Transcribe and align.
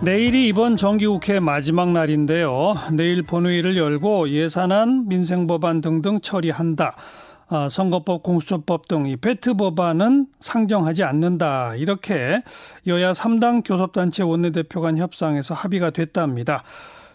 내일이 0.00 0.46
이번 0.46 0.76
정기국회 0.76 1.40
마지막 1.40 1.90
날인데요. 1.90 2.74
내일 2.92 3.22
본회의를 3.22 3.76
열고 3.76 4.28
예산안, 4.28 5.08
민생법안 5.08 5.80
등등 5.80 6.20
처리한다. 6.20 6.94
아, 7.48 7.68
선거법, 7.68 8.22
공수처법 8.22 8.86
등이 8.86 9.16
배트 9.16 9.54
법안은 9.54 10.26
상정하지 10.38 11.02
않는다. 11.02 11.74
이렇게 11.76 12.42
여야 12.86 13.12
3당 13.12 13.66
교섭단체 13.66 14.22
원내대표 14.22 14.80
간 14.80 14.96
협상에서 14.98 15.54
합의가 15.54 15.90
됐답니다. 15.90 16.62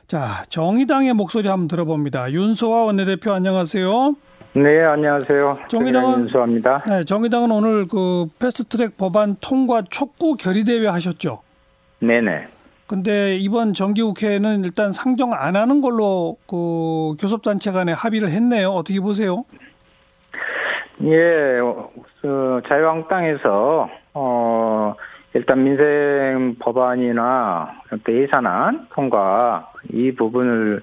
자, 0.05 0.43
정의당의 0.50 1.13
목소리 1.13 1.47
한번 1.47 1.70
들어봅니다. 1.70 2.31
윤소아 2.31 2.84
원내대표 2.84 3.31
안녕하세요. 3.31 4.15
네, 4.55 4.84
안녕하세요. 4.84 5.59
정의당은 5.70 6.20
윤소아입니다. 6.23 6.84
네, 6.88 7.05
정의당은 7.05 7.50
오늘 7.50 7.88
그 7.88 8.27
패스트트랙 8.39 8.97
법안 8.97 9.38
통과 9.39 9.84
촉구 9.84 10.36
결의대회 10.36 10.88
하셨죠? 10.88 11.41
네네. 12.00 12.52
근데 12.88 13.36
이번 13.38 13.73
정기국회는 13.73 14.63
일단 14.66 14.91
상정 14.91 15.34
안 15.34 15.55
하는 15.55 15.81
걸로 15.81 16.38
그 16.48 17.16
교섭단체 17.20 17.71
간에 17.71 17.91
합의를 17.94 18.30
했네요. 18.30 18.70
어떻게 18.70 18.99
보세요? 18.99 19.45
예, 21.02 21.59
그 22.22 22.61
자유한국당에서 22.67 23.89
어 24.13 24.95
일단 25.34 25.63
민생 25.63 26.55
법안이나 26.59 27.81
예산안 28.08 28.88
통과 28.94 29.72
이 29.91 30.11
부분을 30.13 30.81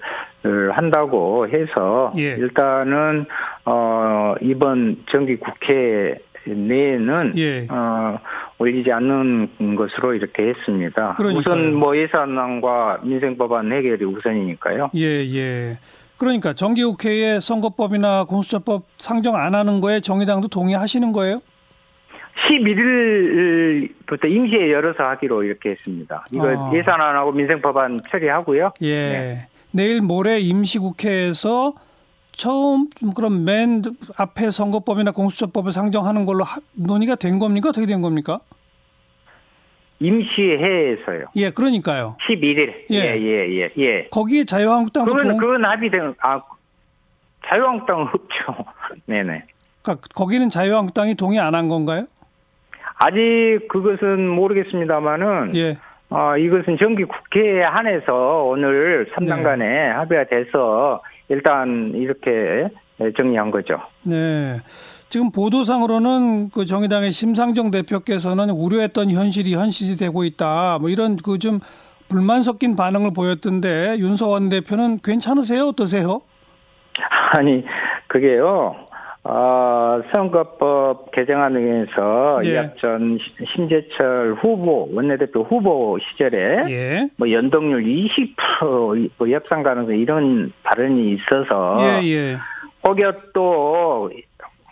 한다고 0.73 1.47
해서 1.49 2.13
예. 2.17 2.33
일단은 2.33 3.27
어 3.65 4.35
이번 4.41 5.05
정기 5.11 5.37
국회 5.37 6.19
내에는 6.47 7.33
예. 7.37 7.67
어 7.71 8.19
올리지 8.61 8.93
않는 8.93 9.75
것으로 9.75 10.15
이렇게 10.15 10.49
했습니다. 10.49 11.15
그러니까요. 11.15 11.55
우선 11.55 11.75
뭐 11.75 11.97
예산안과 11.97 13.01
민생 13.03 13.39
법안 13.39 13.73
해결이 13.73 14.05
우선이니까요. 14.05 14.91
예, 14.97 15.25
예. 15.35 15.79
그러니까 16.19 16.53
정기국회에 16.53 17.41
선거법이나 17.41 18.25
공수처법 18.25 18.85
상정 18.99 19.35
안 19.35 19.55
하는 19.55 19.81
거에 19.81 20.01
정의당도 20.01 20.49
동의하시는 20.49 21.11
거예요? 21.13 21.39
11일부터 22.47 24.31
임시에 24.31 24.71
열어서 24.71 25.05
하기로 25.05 25.43
이렇게 25.45 25.71
했습니다. 25.71 26.27
이거 26.31 26.49
아. 26.49 26.71
예산안하고 26.75 27.33
민생법안 27.33 28.01
처리하고요. 28.11 28.73
예. 28.83 28.95
네. 28.95 29.49
내일 29.73 30.03
모레 30.03 30.41
임시국회에서 30.41 31.73
처음 32.33 32.89
그럼 33.15 33.45
맨 33.45 33.83
앞에 34.17 34.51
선거법이나 34.51 35.11
공수처법을 35.13 35.73
상정하는 35.73 36.25
걸로 36.25 36.45
하- 36.45 36.61
논의가 36.73 37.15
된 37.17 37.39
겁니까? 37.39 37.69
어떻게 37.71 37.87
된 37.87 38.01
겁니까? 38.01 38.41
임시회에서요. 39.99 41.27
예, 41.37 41.51
그러니까요. 41.51 42.17
11일. 42.27 42.85
예. 42.91 42.95
예, 42.95 43.21
예, 43.21 43.49
예, 43.61 43.71
예. 43.79 44.09
거기에 44.11 44.45
자유한국당도 44.45 45.13
그건, 45.13 45.29
동, 45.29 45.37
그건 45.39 45.65
합의된, 45.65 46.15
아, 46.23 46.41
자유한국당은 47.47 48.07
없죠. 48.07 48.65
네네. 49.07 49.45
그러니까 49.83 50.09
거기는 50.15 50.49
자유한국당이 50.49 51.15
동의 51.17 51.39
안 51.39 51.55
한 51.55 51.69
건가요? 51.69 52.07
아직 52.97 53.61
그것은 53.69 54.29
모르겠습니다만은, 54.29 55.57
예. 55.57 55.79
어, 56.11 56.37
이것은 56.37 56.77
정기 56.79 57.05
국회에 57.05 57.63
한해서 57.63 58.45
오늘 58.45 59.07
3당 59.15 59.37
네. 59.39 59.43
간에 59.43 59.89
합의가 59.91 60.25
돼서 60.25 61.03
일단 61.29 61.93
이렇게 61.95 62.69
정리한 63.17 63.51
거죠. 63.51 63.81
네. 64.07 64.59
지금 65.09 65.33
보도상으로는 65.33 66.51
그 66.51 66.65
정의당의 66.65 67.11
심상정 67.13 67.71
대표께서는 67.71 68.51
우려했던 68.51 69.11
현실이 69.11 69.55
현실이 69.55 69.97
되고 69.97 70.25
있다. 70.25 70.79
뭐 70.81 70.89
이런 70.89 71.17
그 71.17 71.39
좀 71.39 71.61
불만 72.11 72.43
섞인 72.43 72.75
반응을 72.75 73.13
보였던데 73.15 73.97
윤서원 73.99 74.49
대표는 74.49 74.99
괜찮으세요? 75.03 75.69
어떠세요? 75.69 76.21
아니, 77.33 77.65
그게요, 78.09 78.75
어, 79.23 80.01
선거법 80.15 81.11
개정안에서 81.11 82.39
예. 82.45 82.57
약전 82.57 83.19
심재철 83.55 84.37
후보, 84.41 84.89
원내대표 84.93 85.43
후보 85.43 85.99
시절에 86.01 86.65
예. 86.71 87.11
뭐 87.17 87.31
연동률 87.31 87.85
20%뭐 87.85 89.29
협상 89.29 89.63
가능성 89.63 89.97
이런 89.97 90.53
발언이 90.63 91.15
있어서 91.15 91.77
예, 91.81 92.07
예. 92.09 92.37
혹여 92.87 93.13
또 93.35 94.11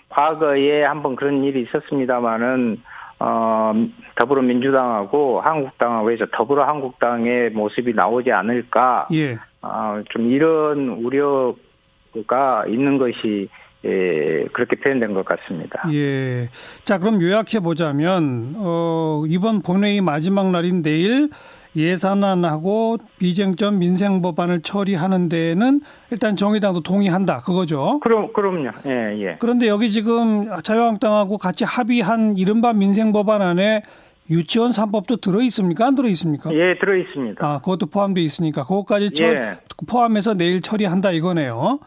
과거에 0.09 0.83
한번 0.83 1.15
그런 1.15 1.45
일이 1.45 1.63
있었습니다마는 1.63 2.81
어, 3.21 3.73
더불어민주당하고 4.15 5.43
한국당하고 5.43 6.11
해서 6.11 6.25
더불어 6.33 6.65
한국당의 6.65 7.51
모습이 7.51 7.93
나오지 7.93 8.33
않을까 8.33 9.09
예. 9.13 9.39
아, 9.61 10.03
좀 10.09 10.31
이런 10.31 10.89
우려가 10.89 12.65
있는 12.67 12.97
것이 12.97 13.49
예, 13.85 14.45
그렇게 14.53 14.77
표현된 14.77 15.15
것 15.15 15.25
같습니다. 15.25 15.85
예. 15.93 16.49
자, 16.85 16.99
그럼 16.99 17.23
요약해 17.23 17.61
보자면 17.61 18.55
어 18.57 19.25
이번 19.29 19.63
본회의 19.63 20.01
마지막 20.01 20.51
날인 20.51 20.83
내일 20.83 21.31
예산안하고 21.77 22.99
비쟁점 23.19 23.79
민생 23.79 24.21
법안을 24.21 24.63
처리하는 24.63 25.29
데에는 25.29 25.81
일단 26.11 26.35
정의당도 26.35 26.83
동의한다. 26.83 27.43
그거죠. 27.43 28.01
그럼 28.01 28.33
그럼요. 28.33 28.71
예, 28.87 29.23
예. 29.23 29.37
그런데 29.39 29.69
여기 29.69 29.91
지금 29.91 30.49
자유한국당하고 30.63 31.39
같이 31.39 31.65
합의한 31.65 32.37
이른바 32.37 32.73
민생 32.73 33.13
법안 33.13 33.43
안에 33.43 33.83
유치원 34.31 34.73
3법도 34.73 35.21
들어 35.21 35.41
있습니까? 35.43 35.87
안 35.87 35.95
들어 35.95 36.09
있습니까? 36.09 36.53
예, 36.53 36.77
들어 36.79 36.97
있습니다. 36.97 37.47
아, 37.47 37.61
그것도 37.61 37.87
포함되어 37.87 38.23
있으니까 38.23 38.65
그것까지 38.65 39.13
처, 39.13 39.25
예. 39.25 39.59
포함해서 39.87 40.35
내일 40.35 40.61
처리한다 40.61 41.13
이거네요. 41.13 41.79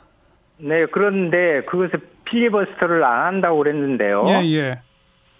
네, 0.61 0.85
그런데 0.85 1.61
그것을 1.65 1.99
필리버스터를 2.25 3.03
안 3.03 3.25
한다고 3.25 3.57
그랬는데요. 3.57 4.25
예, 4.27 4.45
예. 4.53 4.79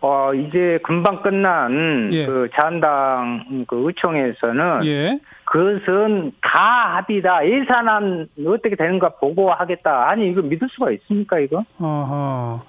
어, 0.02 0.34
이제 0.34 0.80
금방 0.84 1.22
끝난 1.22 2.10
예. 2.12 2.26
그 2.26 2.50
자한당 2.56 3.66
그 3.68 3.84
의총에서는 3.88 4.86
예. 4.86 5.20
그것은 5.46 6.32
다 6.42 6.96
합의다. 6.96 7.46
예산안 7.46 8.28
어떻게 8.48 8.76
되는가 8.76 9.10
보고 9.20 9.52
하겠다. 9.52 10.10
아니, 10.10 10.28
이거 10.28 10.42
믿을 10.42 10.68
수가 10.72 10.92
있습니까, 10.92 11.40
이거? 11.40 11.64
아하. 11.78 12.62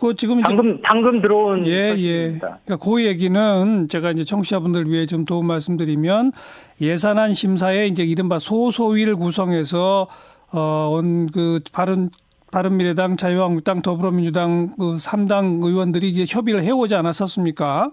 그 0.00 0.14
지금 0.14 0.40
방금, 0.40 0.80
방금 0.82 1.20
들어온. 1.20 1.66
예, 1.66 1.94
예. 1.96 2.38
그러니까 2.38 2.76
그 2.82 3.04
얘기는 3.04 3.88
제가 3.88 4.12
이제 4.12 4.24
청취자분들 4.24 4.90
위해 4.90 5.06
좀 5.06 5.24
도움 5.24 5.46
말씀드리면 5.46 6.32
예산안 6.80 7.34
심사에 7.34 7.86
이제 7.86 8.02
이른바 8.02 8.38
소소위를 8.38 9.16
구성해서 9.16 10.08
어그 10.52 11.60
바른 11.72 12.10
바른미래당, 12.50 13.16
자유한국당, 13.16 13.80
더불어민주당 13.82 14.68
그 14.76 14.96
3당 14.96 15.62
의원들이 15.62 16.08
이제 16.08 16.24
협의를 16.28 16.62
해오지 16.62 16.94
않았었습니까? 16.94 17.92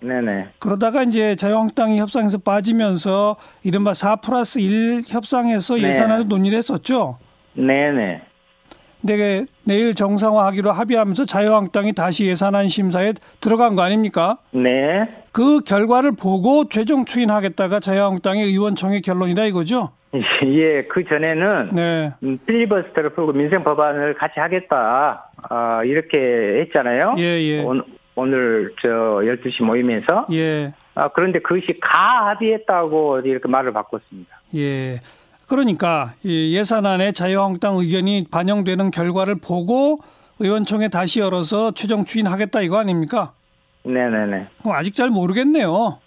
네네. 0.00 0.48
그러다가 0.58 1.02
이제 1.02 1.36
자유한국당이 1.36 1.98
협상에서 1.98 2.38
빠지면서 2.38 3.36
이른바 3.64 3.94
4 3.94 4.16
플러스 4.16 4.60
1 4.60 5.04
협상에서 5.06 5.74
네. 5.76 5.88
예산안을 5.88 6.28
논의를 6.28 6.56
했었죠. 6.56 7.18
네네. 7.54 8.22
근데 9.00 9.44
내일 9.64 9.94
정상화하기로 9.94 10.70
합의하면서 10.70 11.26
자유한국당이 11.26 11.92
다시 11.92 12.26
예산안 12.26 12.68
심사에 12.68 13.12
들어간 13.40 13.74
거 13.74 13.82
아닙니까? 13.82 14.38
네. 14.50 15.08
그 15.32 15.60
결과를 15.60 16.12
보고 16.12 16.68
최종 16.68 17.04
추인하겠다가 17.04 17.80
자유한국당의 17.80 18.46
의원총회 18.46 19.00
결론이다 19.00 19.44
이거죠? 19.46 19.90
예, 20.46 20.82
그 20.84 21.04
전에는 21.04 21.68
네. 21.74 22.12
음, 22.22 22.38
필리버스터를 22.46 23.10
풀고 23.10 23.32
민생 23.32 23.62
법안을 23.62 24.14
같이 24.14 24.40
하겠다. 24.40 25.30
아, 25.48 25.84
이렇게 25.84 26.16
했잖아요. 26.60 27.14
예, 27.18 27.22
예. 27.22 27.62
오늘, 27.62 27.84
오늘 28.16 28.72
저 28.80 28.88
12시 28.88 29.62
모임에서. 29.62 30.26
예. 30.32 30.72
아, 30.94 31.08
그런데 31.08 31.38
그것이 31.38 31.78
가 31.80 32.30
합의했다고 32.30 33.20
이렇게 33.20 33.48
말을 33.48 33.72
바꿨습니다. 33.72 34.40
예. 34.56 35.00
그러니까 35.48 36.12
이 36.22 36.54
예산안에 36.56 37.12
자유한국당 37.12 37.76
의견이 37.76 38.26
반영되는 38.30 38.90
결과를 38.90 39.36
보고 39.36 39.98
의원총회 40.40 40.88
다시 40.88 41.20
열어서 41.20 41.72
최종 41.72 42.04
추인하겠다 42.04 42.60
이거 42.60 42.78
아닙니까? 42.78 43.32
네네네. 43.84 44.46
그럼 44.60 44.76
아직 44.76 44.94
잘 44.94 45.08
모르겠네요. 45.08 45.98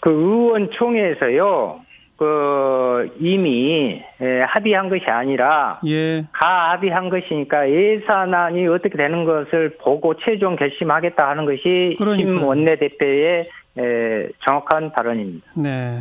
그 0.00 0.10
의원총회에서요, 0.10 1.80
그 2.16 3.16
이미 3.20 4.00
에, 4.20 4.40
합의한 4.42 4.88
것이 4.88 5.04
아니라 5.06 5.80
예. 5.86 6.24
가 6.32 6.70
합의한 6.70 7.10
것이니까 7.10 7.68
예산안이 7.68 8.66
어떻게 8.68 8.96
되는 8.96 9.24
것을 9.24 9.76
보고 9.78 10.14
최종 10.16 10.56
결심하겠다 10.56 11.28
하는 11.28 11.44
것이 11.46 11.96
그러니까요. 11.98 12.38
심 12.38 12.44
원내대표의 12.44 13.46
에, 13.78 14.28
정확한 14.46 14.92
발언입니다. 14.92 15.46
네. 15.54 16.00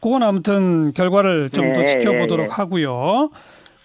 그건 0.00 0.22
아무튼 0.22 0.92
결과를 0.92 1.50
좀더 1.50 1.80
네, 1.80 1.86
지켜보도록 1.86 2.40
예, 2.40 2.44
예. 2.44 2.48
하고요. 2.50 3.30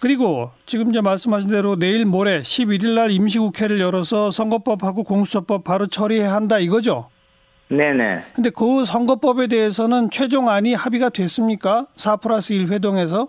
그리고 0.00 0.50
지금 0.66 0.90
이제 0.90 1.00
말씀하신 1.00 1.50
대로 1.50 1.76
내일 1.76 2.04
모레 2.04 2.40
11일 2.40 2.94
날 2.94 3.10
임시국회를 3.10 3.80
열어서 3.80 4.30
선거법하고 4.30 5.02
공수처법 5.04 5.64
바로 5.64 5.86
처리해야 5.86 6.32
한다 6.32 6.58
이거죠? 6.58 7.08
네네. 7.68 8.24
근데 8.34 8.50
그 8.50 8.84
선거법에 8.84 9.46
대해서는 9.46 10.10
최종안이 10.10 10.74
합의가 10.74 11.08
됐습니까? 11.08 11.86
4 11.96 12.16
플러스 12.16 12.52
1 12.52 12.70
회동에서? 12.70 13.28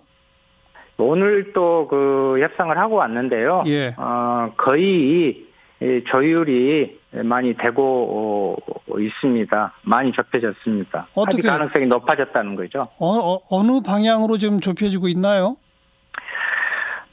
오늘 0.98 1.52
또 1.52 1.86
그 1.88 2.38
협상을 2.40 2.76
하고 2.76 2.96
왔는데요. 2.96 3.64
예. 3.66 3.94
어, 3.96 4.52
거의 4.56 5.45
이 5.82 6.02
조율이 6.06 6.98
많이 7.24 7.54
되고 7.54 8.56
어, 8.88 8.98
있습니다. 8.98 9.72
많이 9.82 10.10
좁혀졌습니다. 10.12 11.08
어떻게- 11.14 11.42
가능성이 11.48 11.86
높아졌다는 11.86 12.54
거죠. 12.56 12.88
어, 12.98 13.62
느 13.62 13.80
방향으로 13.82 14.38
지금 14.38 14.60
좁혀지고 14.60 15.08
있나요? 15.08 15.56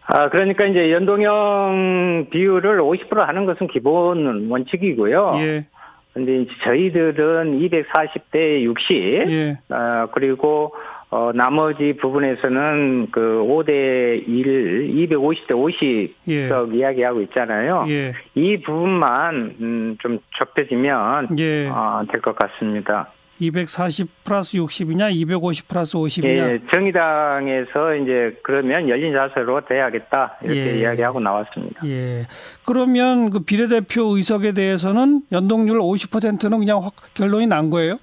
아, 0.06 0.30
그러니까 0.30 0.65
이제 0.65 0.92
연동형 0.92 2.27
비율을 2.31 2.80
50% 2.81 3.18
하는 3.25 3.45
것은 3.45 3.68
기본 3.68 4.50
원칙이고요. 4.50 5.33
예, 5.38 5.66
근데 6.13 6.42
이제 6.42 6.51
저희들은 6.63 7.57
240대 7.59 8.63
60, 8.63 9.30
예, 9.30 9.57
어, 9.69 10.07
그리고 10.13 10.74
어, 11.13 11.31
나머지 11.31 11.94
부분에서는 12.01 13.12
그 13.12 13.45
5대 13.48 14.27
1, 14.27 15.10
250대 15.10 15.50
50석 15.51 16.74
예, 16.74 16.77
이야기하고 16.77 17.21
있잖아요. 17.21 17.86
예, 17.88 18.15
이 18.33 18.60
부분만 18.60 19.56
음, 19.62 19.98
좀 20.01 20.18
좁혀지면 20.31 21.38
예. 21.38 21.68
어, 21.68 22.04
될것 22.12 22.36
같습니다. 22.36 23.12
240 23.38 24.24
플러스 24.24 24.57
60이냐, 24.57 25.13
250 25.13 25.68
플러스 25.68 25.94
50이냐? 25.95 26.25
예, 26.25 26.60
정의당에서 26.71 27.95
이제 27.98 28.39
그러면 28.42 28.89
열린 28.89 29.13
자세로 29.13 29.62
돼야겠다 29.66 30.39
이렇게 30.42 30.77
예. 30.77 30.80
이야기하고 30.80 31.19
나왔습니다. 31.19 31.86
예. 31.86 32.25
그러면 32.66 33.30
그 33.30 33.42
비례대표 33.42 34.16
의석에 34.18 34.54
대해서는 34.54 35.21
연동률 35.31 35.77
50%는 35.77 36.57
그냥 36.57 36.83
확 36.83 36.94
결론이 37.13 37.45
난 37.45 37.69
거예요? 37.69 38.00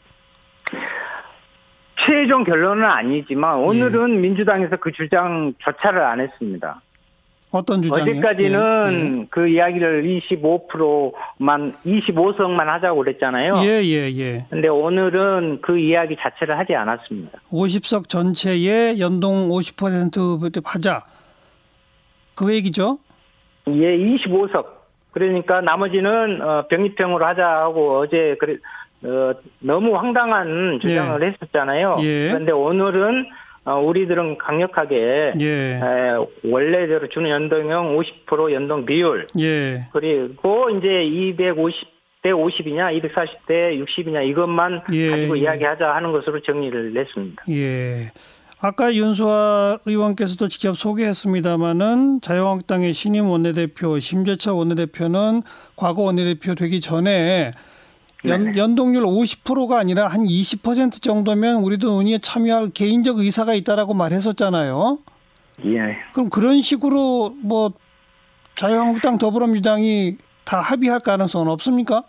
최종 2.10 2.42
결론은 2.42 2.84
아니지만 2.84 3.60
예. 3.60 3.64
오늘은 3.64 4.20
민주당에서 4.20 4.76
그 4.76 4.90
주장 4.90 5.54
조차를 5.58 6.02
안 6.02 6.20
했습니다. 6.20 6.82
어떤 7.52 7.82
주장이요? 7.82 8.18
어제까지는 8.18 9.26
그 9.30 9.48
이야기를 9.48 10.04
25%만 10.04 11.72
25석만 11.84 12.64
하자고 12.64 12.98
그랬잖아요. 12.98 13.56
예, 13.64 13.82
예, 13.84 14.10
예. 14.18 14.46
근데 14.50 14.68
오늘은 14.68 15.60
그 15.60 15.78
이야기 15.78 16.16
자체를 16.16 16.58
하지 16.58 16.74
않았습니다. 16.74 17.40
50석 17.50 18.08
전체에 18.08 18.98
연동 18.98 19.48
50% 19.48 20.62
하자. 20.64 21.04
그 22.36 22.52
얘기죠? 22.54 22.98
예, 23.68 23.96
25석. 23.96 24.80
그러니까 25.12 25.60
나머지는 25.60 26.40
어, 26.40 26.66
병립형으로 26.68 27.24
하자고 27.26 27.98
어제 27.98 28.36
그래 28.38 28.56
어, 29.02 29.32
너무 29.60 29.96
황당한 29.96 30.78
주장을 30.80 31.22
했었잖아요. 31.22 31.98
예. 32.00 32.28
그런데 32.28 32.52
오늘은 32.52 33.26
어, 33.64 33.78
우리들은 33.78 34.38
강력하게 34.38 35.34
예, 35.38 35.46
에, 35.46 35.80
원래대로 36.44 37.08
주는 37.08 37.28
연동형 37.28 37.96
50% 37.96 38.52
연동 38.52 38.86
비율 38.86 39.26
예, 39.38 39.86
그리고 39.92 40.70
이제 40.70 40.88
250대 40.88 42.24
50이냐 42.24 42.98
240대 43.00 43.78
60이냐 43.78 44.26
이것만 44.26 44.82
예, 44.92 45.10
가지고 45.10 45.36
예. 45.36 45.42
이야기하자 45.42 45.94
하는 45.94 46.12
것으로 46.12 46.40
정리를 46.40 46.94
냈습니다. 46.94 47.44
예. 47.50 48.12
아까 48.62 48.94
윤수아 48.94 49.78
의원께서도 49.86 50.48
직접 50.48 50.76
소개했습니다마는 50.76 52.20
자유한국당의 52.20 52.92
신임 52.92 53.26
원내대표 53.26 53.98
심재철 53.98 54.52
원내대표는 54.52 55.42
과거 55.76 56.02
원내대표 56.02 56.54
되기 56.54 56.80
전에 56.80 57.52
연, 58.26 58.44
네네. 58.44 58.58
연동률 58.58 59.02
50%가 59.04 59.78
아니라 59.78 60.06
한 60.06 60.24
20% 60.24 61.02
정도면 61.02 61.56
우리도 61.56 61.88
논의에 61.88 62.18
참여할 62.18 62.70
개인적 62.74 63.18
의사가 63.18 63.54
있다라고 63.54 63.94
말했었잖아요. 63.94 64.98
예. 65.66 65.96
그럼 66.12 66.28
그런 66.30 66.60
식으로 66.60 67.34
뭐 67.42 67.72
자유한국당 68.56 69.18
더불어민주당이 69.18 70.16
다 70.44 70.58
합의할 70.60 71.00
가능성은 71.00 71.48
없습니까? 71.52 72.02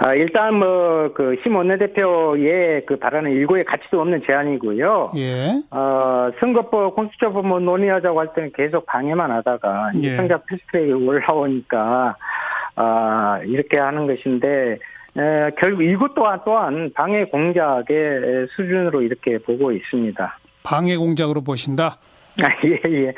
아, 0.00 0.14
일단 0.14 0.54
뭐 0.54 1.12
그 1.12 1.36
심 1.42 1.56
원내대표의 1.56 2.86
그 2.86 2.96
발언은 2.98 3.32
일고의 3.32 3.64
가치도 3.64 4.00
없는 4.00 4.22
제안이고요. 4.26 5.12
예. 5.16 5.60
어, 5.72 6.30
선거법, 6.38 6.94
공수처법 6.94 7.44
뭐 7.46 7.58
논의하자고 7.58 8.20
할 8.20 8.32
때는 8.34 8.52
계속 8.54 8.86
방해만 8.86 9.30
하다가 9.32 9.92
예. 10.02 10.16
성적 10.16 10.46
패스트트랙에 10.46 10.92
올라오니까 10.92 12.16
아, 12.80 13.40
이렇게 13.44 13.76
하는 13.76 14.06
것인데 14.06 14.78
에, 15.16 15.50
결국 15.58 15.82
이것 15.82 16.14
또한 16.14 16.40
또한 16.44 16.92
방해 16.94 17.24
공작의 17.24 18.46
수준으로 18.54 19.02
이렇게 19.02 19.38
보고 19.38 19.72
있습니다. 19.72 20.38
방해 20.62 20.96
공작으로 20.96 21.42
보신다. 21.42 21.98
아, 22.40 22.48
예, 22.64 22.80
예. 22.88 23.14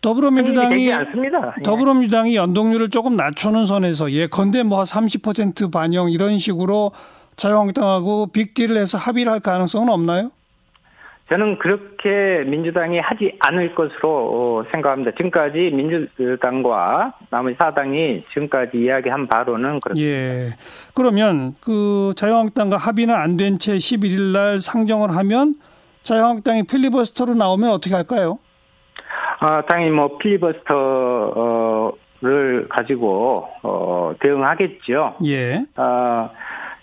더불어민주당이. 0.00 0.88
예. 0.90 0.96
더불어민주당이 1.64 2.36
연동률을 2.36 2.90
조금 2.90 3.16
낮추는 3.16 3.66
선에서 3.66 4.12
예컨대 4.12 4.62
뭐 4.62 4.84
30% 4.84 5.72
반영 5.72 6.12
이런 6.12 6.38
식으로 6.38 6.92
자유한국당하고 7.34 8.28
빅딜을 8.28 8.76
해서 8.76 8.96
합의를 8.96 9.32
할 9.32 9.40
가능성은 9.40 9.88
없나요? 9.88 10.30
저는 11.28 11.58
그렇게 11.58 12.42
민주당이 12.46 12.98
하지 13.00 13.36
않을 13.40 13.74
것으로 13.74 14.08
어, 14.10 14.64
생각합니다. 14.70 15.10
지금까지 15.12 15.70
민주당과 15.74 17.14
나머지 17.30 17.56
사당이 17.60 18.24
지금까지 18.32 18.78
이야기한 18.78 19.26
바로는 19.26 19.80
그렇습니다. 19.80 20.10
예. 20.10 20.54
그러면 20.94 21.54
그 21.60 22.12
자유한국당과 22.16 22.76
합의는 22.78 23.14
안 23.14 23.36
된 23.36 23.58
채 23.58 23.74
11일 23.76 24.32
날 24.32 24.60
상정을 24.60 25.14
하면 25.16 25.54
자유한국당이 26.02 26.62
필리버스터로 26.62 27.34
나오면 27.34 27.70
어떻게 27.70 27.94
할까요? 27.94 28.38
아, 29.40 29.62
당연히 29.68 29.90
뭐 29.92 30.16
필리버스터를 30.18 32.68
가지고 32.68 33.46
어, 33.62 34.12
대응하겠죠. 34.20 35.16
예. 35.26 35.64
아, 35.76 36.30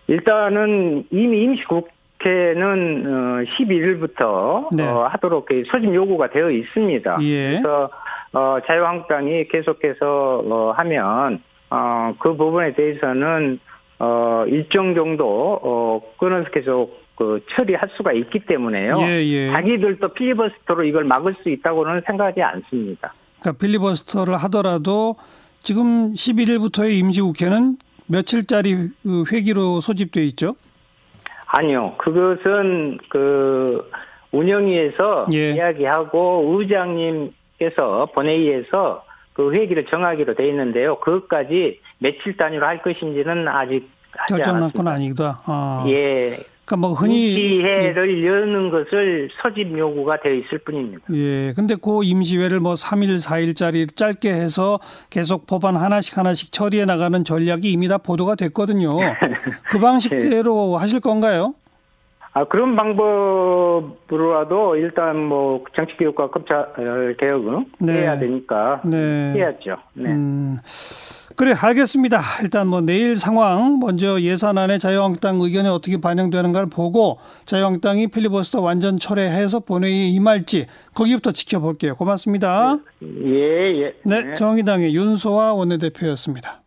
일단은 0.07 1.05
이미 1.11 1.41
임시국 1.43 1.89
회는 2.25 3.03
어, 3.05 3.43
11일부터 3.57 4.75
네. 4.75 4.87
어, 4.87 5.07
하도록 5.11 5.45
그 5.45 5.63
소집 5.67 5.93
요구가 5.93 6.29
되어 6.29 6.49
있습니다. 6.49 7.17
예. 7.21 7.49
그래서 7.51 7.89
어, 8.33 8.57
자유한국당이 8.65 9.47
계속해서 9.47 10.43
어, 10.45 10.73
하면 10.77 11.41
어, 11.69 12.13
그 12.19 12.35
부분에 12.35 12.73
대해서는 12.73 13.59
어, 13.99 14.45
일정 14.47 14.95
정도 14.95 15.59
어, 15.63 16.01
끊어서 16.17 16.49
계속 16.49 17.05
그 17.15 17.41
처리할 17.51 17.89
수가 17.95 18.11
있기 18.11 18.39
때문에요. 18.39 18.97
예, 19.01 19.23
예. 19.23 19.51
자기들도 19.51 20.09
필리버스터로 20.09 20.83
이걸 20.83 21.05
막을 21.05 21.35
수 21.41 21.49
있다고는 21.49 22.01
생각하지 22.05 22.41
않습니다. 22.41 23.13
그러니까 23.39 23.59
필리버스터를 23.59 24.35
하더라도 24.35 25.15
지금 25.63 26.13
11일부터의 26.13 26.99
임시국회는 26.99 27.77
며칠짜리 28.07 28.89
그 29.03 29.23
회기로 29.31 29.81
소집돼 29.81 30.23
있죠? 30.25 30.55
아니요. 31.47 31.95
그것은 31.97 32.97
그 33.09 33.89
운영위에서 34.31 35.27
예. 35.33 35.51
이야기하고 35.51 36.55
의장님께서 36.59 38.07
본회의에서 38.13 39.03
그 39.33 39.53
회기를 39.53 39.85
정하기로 39.85 40.35
돼 40.35 40.47
있는데요. 40.49 40.99
그것까지 40.99 41.79
며칠 41.99 42.35
단위로 42.37 42.65
할 42.65 42.81
것인지는 42.81 43.47
아직 43.47 43.89
하지 44.11 44.33
결정 44.33 44.59
난 44.59 44.71
건 44.71 44.87
않았습니다. 44.87 44.91
아니다. 44.91 45.41
아. 45.45 45.83
예. 45.87 46.37
그러니까 46.65 46.87
뭐 46.87 46.93
흔히 46.93 47.33
임시회를 47.33 48.25
여는 48.25 48.69
것을 48.71 49.29
소집 49.41 49.77
요구가 49.77 50.19
되어 50.19 50.33
있을 50.33 50.57
뿐입니다. 50.59 51.03
예. 51.13 51.53
근데 51.53 51.75
그 51.75 52.03
임시회를 52.03 52.59
뭐 52.59 52.73
3일, 52.73 53.17
4일짜리 53.17 53.95
짧게 53.95 54.33
해서 54.33 54.79
계속 55.11 55.45
법안 55.45 55.75
하나씩 55.75 56.17
하나씩 56.17 56.51
처리해 56.51 56.85
나가는 56.85 57.23
전략이 57.23 57.71
이미 57.71 57.87
다 57.87 57.99
보도가 57.99 58.35
됐거든요. 58.35 58.97
그 59.69 59.79
방식대로 59.79 60.77
하실 60.77 60.99
건가요? 60.99 61.53
아, 62.33 62.43
그런 62.43 62.75
방법으로라도 62.75 64.75
일단 64.75 65.23
뭐 65.23 65.63
정치 65.73 65.95
개혁과 65.95 66.31
검찰 66.31 67.15
개혁은 67.17 67.65
네. 67.79 67.93
해야 67.93 68.19
되니까 68.19 68.81
네. 68.83 69.33
해야죠. 69.35 69.77
네. 69.93 70.09
음. 70.09 70.57
그래 71.35 71.53
알겠습니다. 71.53 72.21
일단 72.43 72.67
뭐 72.67 72.81
내일 72.81 73.17
상황 73.17 73.79
먼저 73.79 74.21
예산안에 74.21 74.77
자유한국당 74.77 75.39
의견이 75.41 75.67
어떻게 75.67 75.97
반영되는가를 75.97 76.69
보고 76.69 77.19
자유한국당이 77.45 78.07
필리버스터 78.07 78.61
완전 78.61 78.99
철회해서 78.99 79.59
본회의에 79.59 80.09
임할지 80.09 80.67
거기부터 80.93 81.31
지켜볼게요. 81.31 81.95
고맙습니다. 81.95 82.77
예, 83.01 83.81
예. 83.81 83.93
네, 84.03 84.35
정의당의 84.35 84.95
윤소아 84.95 85.53
원내대표였습니다. 85.53 86.61